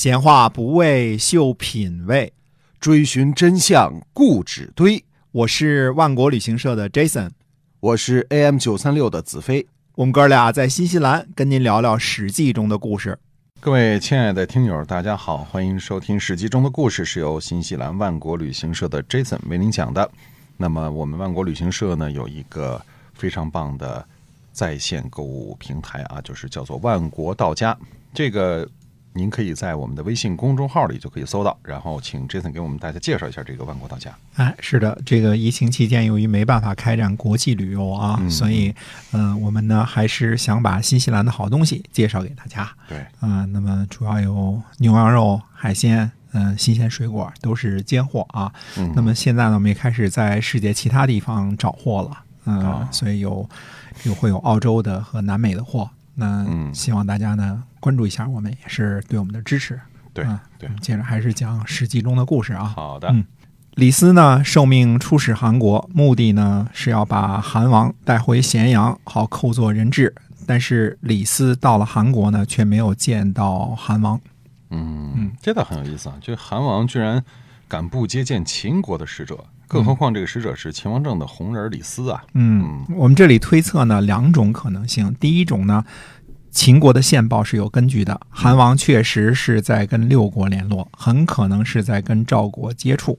[0.00, 2.32] 闲话不为秀品味，
[2.80, 5.04] 追寻真相固执堆。
[5.30, 7.28] 我是万国旅行社的 Jason，
[7.80, 9.66] 我是 AM 九三六的子飞。
[9.96, 13.18] 我们哥俩在新西兰跟您聊聊《史记》中的故事。
[13.60, 20.10] 各位亲爱的听友，大家好，欢迎收听《史记》中的故事，是由新西兰万国旅行社的 Jason 为您讲的。
[20.56, 22.80] 那么，我们万国旅行社呢有一个
[23.12, 24.02] 非常棒的
[24.50, 27.76] 在线购物平台啊，就是叫做万国到家。
[28.14, 28.66] 这个
[29.12, 31.56] 您可以在我们的微信公众号里就可以搜到。
[31.62, 34.14] 然后，请 Jason 给我们大家介绍一下这个万国到家。
[34.36, 38.74] 哎，是的，这个疫情期间，由于没办法开展国际旅游啊，嗯所以，
[39.12, 42.70] 嗯、我们呢还是想把新西兰的好东西介绍给大家。
[42.88, 48.52] 对，嗯、那么主要有牛羊肉、海鲜，嗯、新鲜水果都是尖货啊。
[48.78, 53.48] 嗯，那么现在呢，我们也开始在世界其他地方找货了，嗯、哦所以有
[54.04, 55.90] 有会有澳洲的和南美的货。
[56.14, 59.80] 那嗯希望大家呢关注一下我们，也是对我们的支持。
[60.12, 62.64] 对嗯对，接着还是讲《史记》中的故事啊。
[62.64, 63.24] 好的，嗯
[63.74, 70.14] 李斯呢受命出使韩国，目的呢是要把韩王带回咸阳，好扣做人质。
[70.44, 74.20] 但是李斯到了韩国呢，却没有见到韩王。
[74.70, 76.16] 嗯嗯，这倒很有意思啊！
[76.20, 77.22] 这韩王居然
[77.68, 82.24] 敢不接见秦国的使者，更何况这个使者是秦王政的红人李斯啊！
[82.34, 85.14] 嗯，我们这里推测呢两种可能性。
[85.20, 85.84] 第一种呢，
[86.50, 93.18] 秦国的线报是有根据的，韩王确实是在跟六国联络，很可能是在跟赵国接触。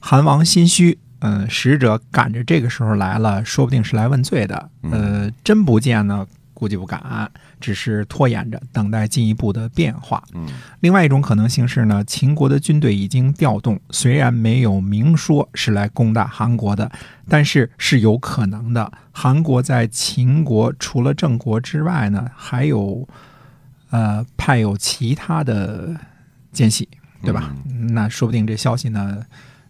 [0.00, 4.70] 韩王心虚，嗯、使者赶着这个时候来了，说不定是来问罪的。
[4.90, 10.22] 呃，真不见呢，估计不敢，只是拖延着，等待进一步的变化。
[10.32, 10.46] 嗯
[10.80, 16.90] 另外一种可能性是呢，秦国的军队已经调动，虽然没有明说是来攻打韩国的，
[17.28, 18.92] 但是是有可能的。
[19.12, 23.06] 韩国在秦国除了郑国之外呢，还有
[23.90, 25.94] 呃派有其他的
[26.52, 26.88] 奸细，
[27.22, 27.54] 对吧？
[27.90, 29.24] 那说不定这消息呢，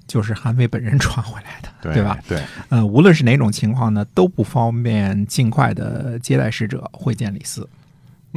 [0.06, 2.19] 就是韩非本人 传回来的，对吧？？
[2.28, 7.68] 对，呃，无论是哪种情况呢，都不方便尽快的接待使者会见李斯。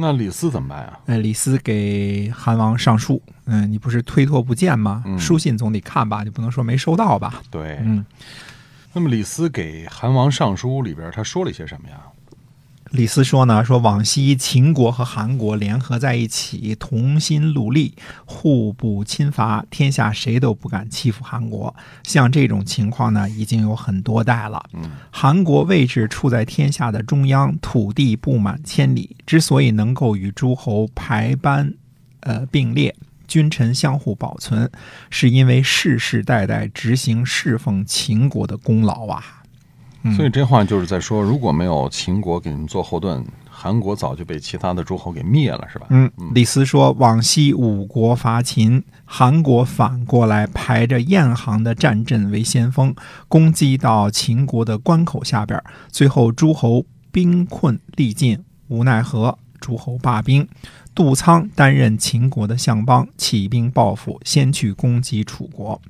[0.00, 1.00] 那李斯怎么办啊？
[1.06, 5.02] 呃，李斯给韩王上书，嗯、你不是推脱不见吗？
[5.06, 7.42] 嗯书信总得看吧，你不能说没收到吧？
[7.50, 8.04] 对，嗯，
[8.92, 11.96] 那么李斯给韩王上书里边他说了一些什么呀？
[12.90, 17.94] 李斯说呢，说往昔秦国和韩国联合在一起，同心戮力，
[18.24, 21.74] 互不侵伐，天下谁都不敢欺负韩国。
[22.02, 24.64] 像这种情况呢，已经有很多代了。
[24.72, 31.74] 嗯韩国位置处在天下的中央，土地布满千里，之所以能够与诸侯排班，
[32.20, 32.94] 呃并列，
[33.26, 34.70] 君臣相互保存，
[35.10, 39.37] 是因为世世代代执行侍奉秦国的功劳啊。
[40.02, 45.86] 嗯所以这话就是在说，如果没有秦国给你们做后盾，韩国早就被其他的诸侯给灭了，是吧？
[45.90, 52.94] 嗯，李斯说，往昔五国伐秦，韩国反过来排着燕行的战阵为先锋，
[53.26, 55.60] 攻击到秦国的关口下边，
[55.90, 58.38] 最后诸侯兵困力尽，
[58.68, 60.46] 无奈何，诸侯罢兵。
[60.94, 65.80] 杜仓担任秦国的相邦，起兵报复，先去攻击楚国。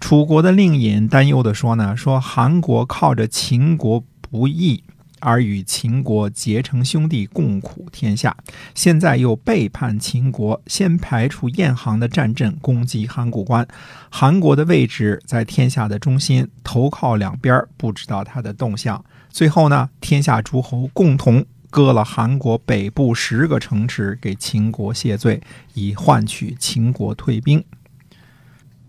[0.00, 4.82] 楚国的令尹担忧地说呢，说韩国靠着秦国不义，
[5.20, 8.34] 而与秦国结成兄弟，共苦天下。
[8.74, 13.66] 现在又背叛秦国，先排除燕行的战阵，攻击函谷关。
[14.08, 19.04] 韩国的位置在天下的中心，投靠两边，不知道他的动向。
[19.28, 25.42] 最后呢，天下诸侯共同割了韩国北部十个城池给秦国谢罪，
[25.74, 27.62] 以换取秦国退兵。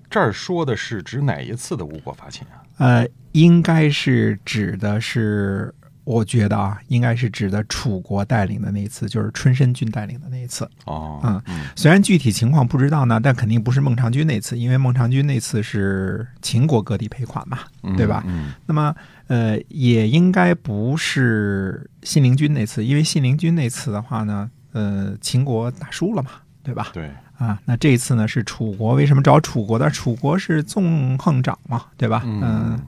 [0.10, 2.64] 这儿说的是指哪一次的吴国伐秦啊？
[2.78, 10.68] 呃，应该是指的是，我觉得啊，应该是指的楚国带领的那一次，就是春申君带领的那一次。
[10.86, 17.60] 哦，嗯嗯虽然具体情况不知道呢，但肯定不是孟尝君那次，因为孟尝君那次是秦国割地赔款嘛。
[17.84, 18.96] 嗯对吧嗯那么，
[19.28, 26.32] 呃，也应该不是信陵君那次，因为信陵君那次的话呢，呃，秦国打输了嘛，
[26.64, 26.90] 对吧？
[26.94, 29.90] 对，啊，那这一次呢是楚国，为什么找楚国的？
[29.90, 32.22] 楚国是纵横长嘛，对吧？
[32.26, 32.80] 嗯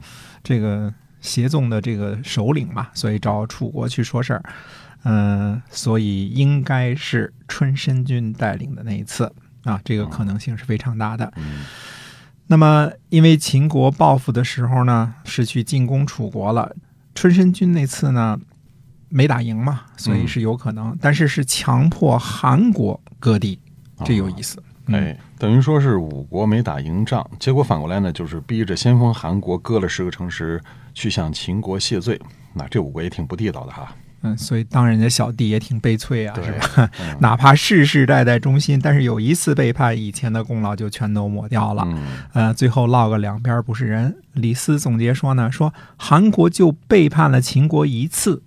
[0.44, 4.44] 这个协纵的这个首领嘛，所以找楚国去说事儿。
[5.04, 9.34] 嗯、所以应该是春申君带领的那一次
[9.64, 11.34] 啊，这个可能性是非常大的。
[11.38, 11.64] 嗯
[12.48, 16.76] 那么，因为秦国报复的时候呢，是去进攻楚国了。
[17.16, 18.38] 春申君那次呢，
[19.08, 23.58] 没打赢嘛，所以是有可能，但是是强迫韩国割地，
[24.06, 24.58] 这有意思。
[24.88, 30.60] 嗯哎，等于说是五国没打赢仗，结果反过来呢，就是逼着先锋韩国割了十个城池，
[30.94, 32.20] 去向秦国谢罪。
[32.54, 33.96] 那这五国也挺不地道的哈。
[34.24, 36.90] 嗯，所以当人家小弟也挺悲催啊，是吧？
[37.00, 41.84] 嗯 哪怕世世代代忠心，但是有一次背叛，以前的功劳就全都抹掉了。
[41.86, 44.18] 嗯呃，最后落个两边不是人。
[44.34, 48.42] 李斯总结说呢，说韩国就背叛了秦国一次，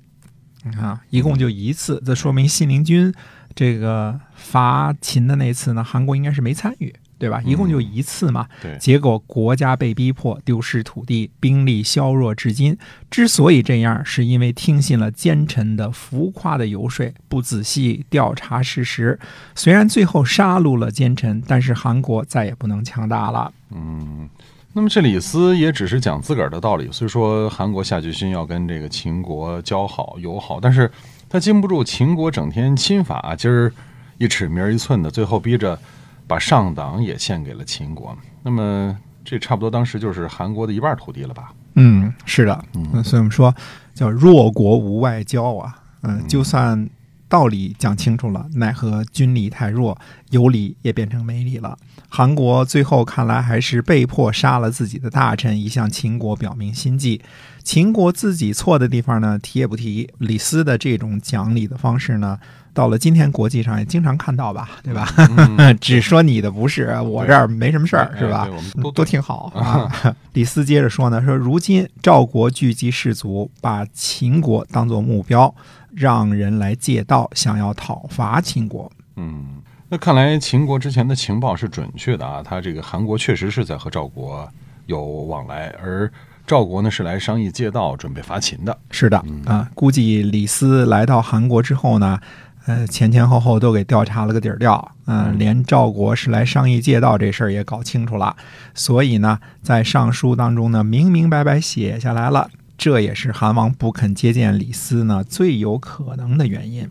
[0.65, 3.15] 你看啊，一共就一次，这说明信陵君
[3.55, 7.41] 这个伐秦的那次呢，韩国应该是没参与，对吧？
[7.45, 8.47] 一共就一次嘛。
[8.61, 12.77] 对，结果国家被逼迫，丢失土地，兵力削弱至今。
[13.11, 19.19] 之所以这样，是因为听信了奸臣的浮夸的游说，不仔细调查事实。
[19.55, 23.53] 虽然最后杀戮了奸臣，但是韩国再也不能强大了。
[23.71, 24.29] 嗯。
[24.77, 30.91] 那么这李斯也只是讲自个儿的道理，虽说韩国下决心要跟这个秦国交好友好，但是
[31.35, 33.73] 他经不住秦国整天侵法，今儿
[34.19, 35.77] 一尺明儿一寸的，最后逼着
[36.29, 38.17] 把上党也献给了秦国。
[38.45, 41.53] 那么这差不多当时就是韩国的一半土地了吧？
[41.75, 43.53] 嗯，是的，嗯，所以我们说
[43.95, 46.89] 叫弱国无外交啊，嗯，就算
[47.35, 49.99] 道理讲清楚了，奈何军力太弱，
[50.31, 51.77] 有理也变成没理了。
[52.09, 57.21] 韩国最后看来还是被迫杀了自己的大臣，以向秦国表明心迹。
[57.65, 60.09] 秦国自己错的地方呢，提也不提。
[60.19, 62.39] 李斯的这种讲理的方式呢，
[62.73, 65.13] 到了今天国际上也经常看到吧，对吧？
[65.59, 68.49] 嗯 只说你的不是，我这儿没什么事儿，哎是吧？
[68.81, 69.91] 都都挺好啊。
[70.35, 75.53] 李斯接着说呢，说如今赵国聚集士卒，把秦国当做目标，
[75.97, 78.91] 让人来借道，想要讨伐秦国。
[79.17, 84.49] 嗯，那看来秦国之前的情报是准确的啊，他这个韩国确实是在和赵国
[84.87, 86.11] 有往来，而
[86.47, 88.77] 赵国呢是来商议借道，准备伐秦的。
[88.91, 92.21] 是的啊，估计李斯来到韩国之后呢，
[92.67, 98.37] 呃，前前后后都给调查了个底儿掉，嗯、连赵国是来商议借道这事儿也搞清楚了，
[98.75, 102.51] 所以呢，在上书当中呢，明明白白写下来了，
[102.85, 106.87] 这也是韩王不肯接见李斯呢最有可能的原因。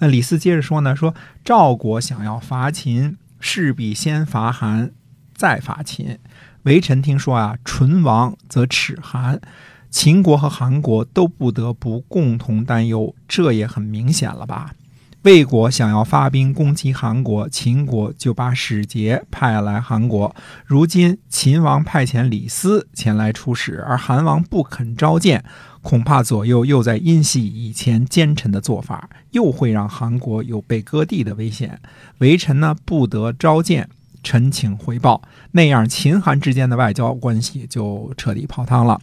[0.00, 1.14] 那李斯接着说呢，说
[1.44, 4.90] 赵国想要伐秦，势必先伐韩，
[5.36, 6.18] 再伐秦。
[6.64, 9.40] 微臣听说啊，唇亡则齿寒，
[9.90, 14.72] 秦国和韩国都不得不共同担忧，这也很明显了吧？
[15.22, 20.34] 魏国想要发兵攻击韩国，秦国就把使节派来韩国。
[20.64, 25.44] 如今秦王派遣李斯前来出使，而韩王不肯召见，
[25.82, 31.80] 恐怕左右又在因袭以前奸臣的做法，又会让韩国有被割地的危险。
[32.18, 33.90] 微臣呢不得召见，
[34.22, 35.22] 臣请回报。
[35.52, 39.00] 那样秦韩之间的外交关系就彻底泡汤了。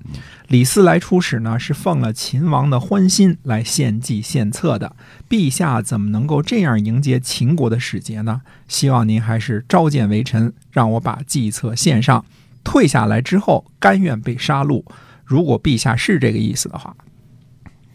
[0.48, 4.96] 李斯来出使呢，是奉了秦王的欢心来献计献策的。
[5.28, 8.42] 陛下怎么能够这样迎接秦国的使节呢？
[8.68, 12.24] 希望您还是召见为臣，让我把计策献上。
[12.64, 14.84] 退下来之后，甘愿被杀戮。
[15.24, 16.96] 如果陛下是这个意思的话，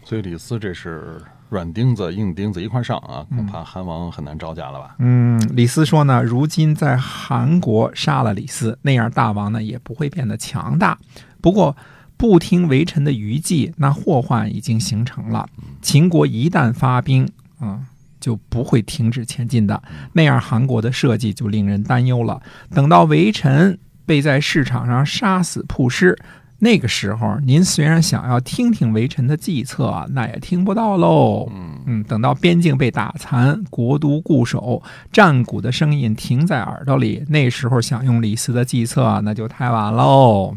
[0.03, 1.21] 所以李斯这是
[1.51, 4.95] 软钉子硬钉子一块上啊，恐怕韩王很难招架了吧？
[4.99, 10.97] 嗯，李斯说呢，如今在韩国杀了李斯，那样大王呢也不会变得强大。
[11.41, 11.75] 不过
[12.15, 15.45] 不听为臣的余计，那祸患已经形成了。
[15.81, 17.27] 秦国一旦发兵，
[17.59, 17.81] 啊、
[18.21, 19.83] 就不会停止前进的。
[20.13, 22.41] 那样韩国的设计就令人担忧了。
[22.69, 26.17] 等到为臣被在市场上杀死曝尸。
[26.63, 31.49] 那个时候，您虽然想要听听微臣的计策，那也听不到喽。
[31.51, 40.55] 嗯嗯，等到边境被打残，国都固守，战鼓的声音停在耳朵里，那时候想用李斯的计策，那就太晚喽。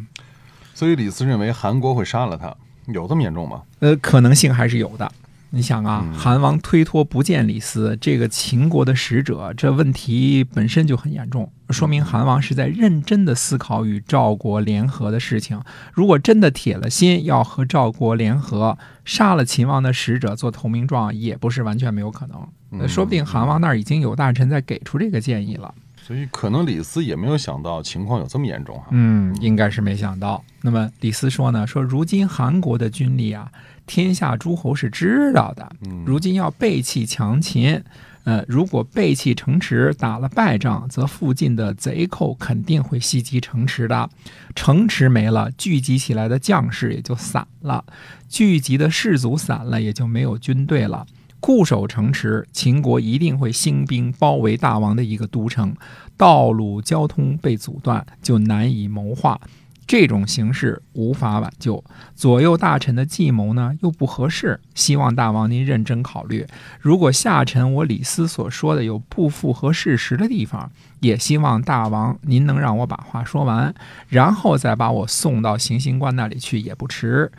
[0.74, 2.54] 所以李斯认为韩国会杀了他，
[2.92, 3.62] 有这么严重吗？
[3.78, 5.10] 呃，可能性还是有的。
[5.54, 15.62] 你想啊，嗯韩王推脱不见李斯，这个秦国的使者，这问题本身就很严重，说明韩王是在认真的思考与赵国联合的事情。
[15.92, 22.88] 如果真的铁了心要和赵国联合，杀了秦王的使者做投名状，也不是完全没有可能。
[22.88, 25.72] 说不定韩王那儿已经有大臣在给出这个建议了。
[26.06, 28.88] 所以可能李斯也没有想到情况有这么严重哈。
[28.90, 30.44] 嗯，应该是没想到。
[30.60, 33.50] 那么李斯说呢，说如今韩国的军力啊，
[33.86, 35.66] 天下诸侯是知道的。
[35.86, 37.82] 嗯如今要背弃强秦，
[38.24, 44.10] 呃，如果背弃城池，打了败仗，则附近的贼寇肯定会袭击城池的。
[44.54, 47.82] 城池没了，聚集起来的将士也就散了，
[48.28, 51.06] 聚集的士卒散了，也就没有军队了。
[51.44, 55.76] 固守城池，秦国一定会兴兵包围大王的一个都城，
[56.16, 59.38] 道路交通被阻断，就难以谋划。
[59.86, 61.84] 这种形势无法挽救，
[62.14, 66.46] 左右大臣的计谋呢又不合适，希望大王您认真考虑。
[66.80, 73.74] 如果下臣我李斯所说的有不符合事实的地方，也希望大王您能让我把话说完，
[74.08, 77.30] 然后再把我送到行刑官那里去也不迟。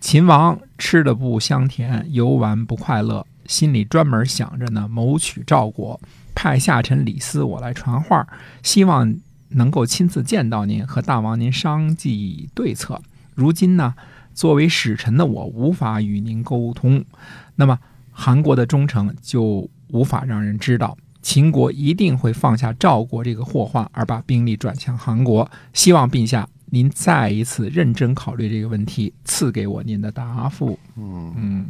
[0.00, 6.00] 秦王吃的不香甜，游玩不快乐，心里专门想着呢谋取赵国，
[6.36, 8.24] 派下臣李斯我来传话，
[8.62, 9.16] 希望
[9.48, 13.02] 能够亲自见到您，和大王您商计对策。
[13.34, 13.94] 如今呢，
[14.34, 17.04] 作为使臣的我无法与您沟通，
[17.56, 17.78] 那么
[18.12, 20.96] 韩国的忠诚就无法让人知道。
[21.20, 25.50] 秦国一定会放下赵国这个祸患，而把兵力转向韩国。
[25.72, 30.78] 希望陛下您再一次认真考虑这个问题，赐给我您的答复。
[30.96, 31.66] 嗯，嗯，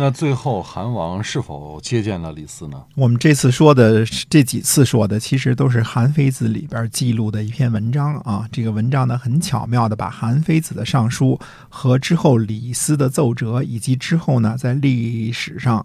[0.00, 2.80] 那最后韩王是否接见了李斯呢？
[2.94, 8.48] 我们这次说的这几次说的，其实都是《韩非子》里边记录的一篇文章啊。
[8.52, 11.36] 这个文章呢，很巧妙的把韩非子的上书
[11.68, 15.84] 和之后李斯的奏折，以及之后呢在历史上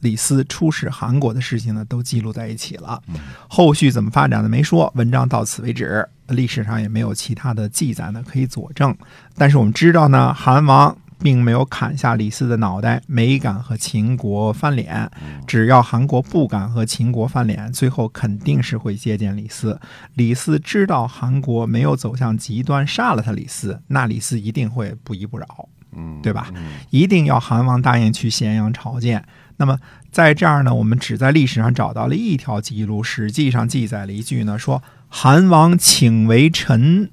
[0.00, 3.02] 李斯出使韩国的事情呢，都记录在一起了。
[3.48, 8.94] 后续怎么发展的没说，文章到此为止，历史上也没有其他的记载呢可以佐证。
[9.34, 15.10] 但是我们知道呢，韩王并没有砍下李斯的脑袋，没敢和秦国翻脸。
[15.46, 19.80] 只要韩国不敢和秦国翻脸，最后肯定是会接见李斯。
[20.14, 25.68] 李斯知道韩国没有走向极端杀了他李斯，那李斯一定会不依不饶。
[25.98, 29.24] 嗯，对吧嗯一定要韩王答应去咸阳朝见。
[29.56, 29.78] 那么
[30.10, 37.10] 在这儿呢，我们只在历史上找到了一条记录，实际上记载了一句呢，说韩王请为臣，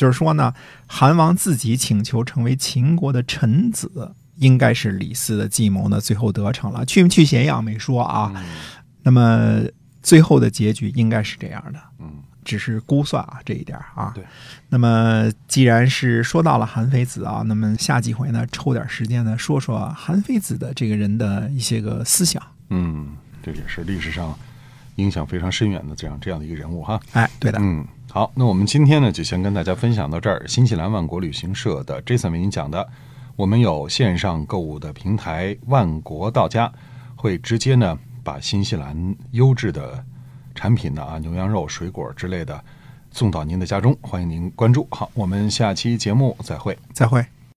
[0.00, 0.54] 就是说呢，
[0.86, 6.86] 韩王自己请求成为秦国的臣子，应该是李斯的计谋呢，最后得逞了。
[6.86, 8.32] 去不去咸阳没说啊，
[9.02, 9.60] 那么
[10.02, 11.78] 最后的结局应该是这样的。
[11.98, 14.12] 嗯只是估算啊这一点啊。
[14.14, 14.24] 对。
[14.70, 22.42] 那么既然是说到了韩非子啊，那么下几回呢，抽点时间呢，说说韩非子的这个人的一些个思想。
[22.70, 24.34] 嗯，这也是历史上
[24.96, 26.98] 影响非常深远的这样这样的一个人物哈。
[27.12, 30.44] 哎，对的，嗯，好，那我们今天呢就先跟大家分享到这儿。
[30.48, 32.84] 新西兰万国旅行社的 Jason 为您讲的，
[33.36, 36.72] 我们有线上购物的平台万国到家，
[37.14, 40.04] 会直接呢把新西兰优质的
[40.56, 42.60] 产品呢啊牛羊肉、水果之类的
[43.12, 44.88] 送到您的家中，欢迎您关注。
[44.90, 46.76] 好，我们下期节目再会。
[46.92, 47.24] 再会。